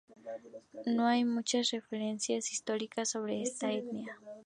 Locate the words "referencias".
1.69-2.51